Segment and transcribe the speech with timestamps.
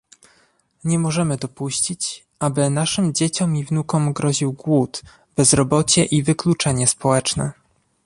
[0.83, 5.01] Nie możemy dopuścić, aby naszym dzieciom i wnukom groził głód,
[5.35, 7.51] bezrobocie i wykluczenie społeczne